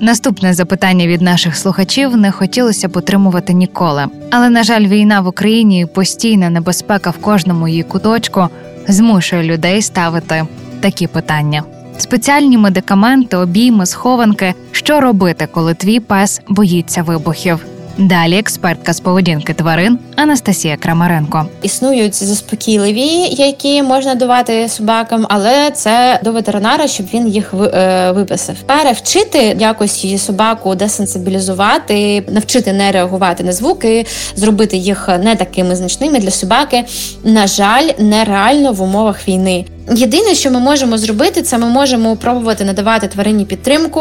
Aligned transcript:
Наступне 0.00 0.54
запитання 0.54 1.06
від 1.06 1.22
наших 1.22 1.56
слухачів 1.56 2.16
не 2.16 2.30
хотілося 2.30 2.88
б 2.88 2.96
отримувати 2.96 3.52
ніколи. 3.52 4.06
Але, 4.30 4.50
на 4.50 4.62
жаль, 4.62 4.86
війна 4.86 5.20
в 5.20 5.26
Україні 5.26 5.80
і 5.80 5.86
постійна 5.86 6.50
небезпека 6.50 7.10
в 7.10 7.18
кожному 7.18 7.68
її 7.68 7.82
куточку 7.82 8.48
змушує 8.88 9.42
людей 9.42 9.82
ставити 9.82 10.46
такі 10.80 11.06
питання. 11.06 11.62
Спеціальні 11.98 12.58
медикаменти, 12.58 13.36
обійми, 13.36 13.86
схованки. 13.86 14.54
Що 14.72 15.00
робити, 15.00 15.48
коли 15.52 15.74
твій 15.74 16.00
пес 16.00 16.40
боїться 16.48 17.02
вибухів? 17.02 17.64
Далі 17.98 18.38
експертка 18.38 18.92
з 18.92 19.00
поведінки 19.00 19.54
тварин 19.54 19.98
Анастасія 20.16 20.76
Крамаренко. 20.76 21.46
Існують 21.62 22.14
заспокійливі, 22.14 23.06
які 23.30 23.82
можна 23.82 24.14
давати 24.14 24.68
собакам, 24.68 25.26
але 25.28 25.70
це 25.70 26.20
до 26.24 26.32
ветеринара, 26.32 26.86
щоб 26.86 27.06
він 27.14 27.28
їх 27.28 27.54
е, 27.54 28.12
виписав. 28.12 28.56
Перевчити 28.66 29.38
якось 29.58 30.04
її 30.04 30.18
собаку 30.18 30.74
десенсибілізувати, 30.74 32.24
навчити 32.28 32.72
не 32.72 32.92
реагувати 32.92 33.44
на 33.44 33.52
звуки, 33.52 34.06
зробити 34.34 34.76
їх 34.76 35.08
не 35.08 35.36
такими 35.36 35.76
значними 35.76 36.18
для 36.18 36.30
собаки. 36.30 36.84
На 37.24 37.46
жаль, 37.46 37.88
нереально 37.98 38.72
в 38.72 38.82
умовах 38.82 39.28
війни. 39.28 39.64
Єдине, 39.90 40.34
що 40.34 40.50
ми 40.50 40.60
можемо 40.60 40.98
зробити, 40.98 41.42
це 41.42 41.58
ми 41.58 41.66
можемо 41.66 42.16
пробувати 42.16 42.64
надавати 42.64 43.08
тварині 43.08 43.44
підтримку 43.44 44.00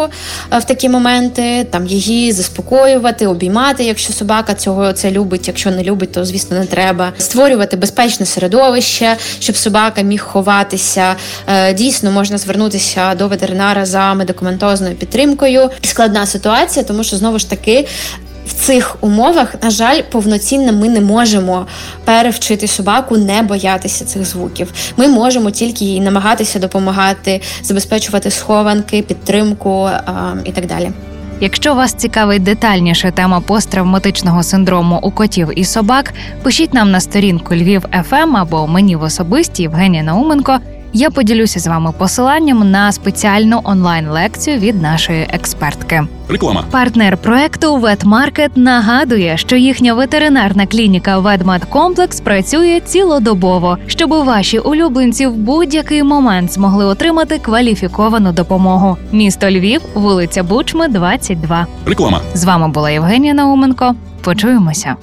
е, 0.53 0.59
в 0.59 0.63
такі 0.63 0.89
моменти, 0.89 1.67
там 1.71 1.88
її 1.88 2.31
заспокоювати, 2.31 3.27
обіймати, 3.27 3.83
якщо 3.83 4.13
собака 4.13 4.53
цього 4.53 4.93
це 4.93 5.11
любить. 5.11 5.47
Якщо 5.47 5.71
не 5.71 5.83
любить, 5.83 6.11
то 6.11 6.25
звісно 6.25 6.59
не 6.59 6.65
треба. 6.65 7.13
Створювати 7.17 7.77
безпечне 7.77 8.25
середовище, 8.25 9.17
щоб 9.39 9.58
собака 9.58 10.02
міг 10.02 10.21
ховатися. 10.21 11.15
Е, 11.47 11.73
Дійсно, 11.73 12.11
можна 12.11 12.38
звернутися 12.38 13.15
до 13.15 13.27
ветеринара 13.27 13.85
за 13.85 14.13
медикаментозною 14.13 14.95
підтримкою. 14.95 15.69
Складна 15.81 16.25
ситуація, 16.25 16.85
тому 16.85 17.03
що 17.03 17.17
знову 17.17 17.39
ж 17.39 17.49
таки. 17.49 17.88
В 18.47 18.53
цих 18.53 18.97
умовах, 19.01 19.55
на 19.63 19.69
жаль, 19.69 20.01
повноцінно 20.11 20.73
ми 20.73 20.89
не 20.89 21.01
можемо 21.01 21.65
перевчити 22.05 22.67
собаку 22.67 23.17
не 23.17 23.41
боятися 23.41 24.05
цих 24.05 24.25
звуків. 24.25 24.73
Ми 24.97 25.07
можемо 25.07 25.51
тільки 25.51 25.85
їй 25.85 26.01
намагатися 26.01 26.59
допомагати, 26.59 27.41
забезпечувати 27.63 28.31
схованки, 28.31 29.01
підтримку 29.01 29.83
а, 29.83 30.33
і 30.45 30.51
так 30.51 30.65
далі. 30.65 30.91
Якщо 31.41 31.73
вас 31.73 31.93
цікавить 31.93 32.43
детальніше 32.43 33.11
тема 33.11 33.39
посттравматичного 33.39 34.43
синдрому 34.43 34.99
у 35.03 35.11
котів 35.11 35.59
і 35.59 35.65
собак, 35.65 36.13
пишіть 36.43 36.73
нам 36.73 36.91
на 36.91 36.99
сторінку 36.99 37.55
Львів 37.55 37.85
ФМ 38.09 38.37
або 38.37 38.67
мені 38.67 38.95
в 38.95 39.01
особисті 39.01 39.61
Євгенія 39.63 40.03
Науменко. 40.03 40.59
Я 40.93 41.09
поділюся 41.09 41.59
з 41.59 41.67
вами 41.67 41.91
посиланням 41.97 42.71
на 42.71 42.91
спеціальну 42.91 43.61
онлайн-лекцію 43.63 44.57
від 44.57 44.81
нашої 44.81 45.27
експертки. 45.33 46.07
Реклама. 46.30 46.63
Партнер 46.71 47.17
проекту 47.17 47.77
Ветмаркет 47.77 48.57
нагадує, 48.57 49.38
що 49.38 49.55
їхня 49.55 49.93
ветеринарна 49.93 50.65
клініка 50.65 51.19
Ветмедкомплекс 51.19 52.19
працює 52.21 52.81
цілодобово, 52.85 53.77
щоб 53.88 54.09
ваші 54.09 54.59
улюбленці 54.59 55.27
в 55.27 55.33
будь-який 55.33 56.03
момент 56.03 56.53
змогли 56.53 56.86
отримати 56.86 57.39
кваліфіковану 57.39 58.31
допомогу. 58.31 58.98
Місто 59.11 59.49
Львів, 59.49 59.81
вулиця 59.93 60.43
Бучми, 60.43 60.87
22. 60.87 61.67
Реклама. 61.86 62.21
З 62.33 62.43
вами 62.43 62.67
була 62.67 62.89
Євгенія 62.89 63.33
Науменко. 63.33 63.95
Почуємося. 64.21 64.95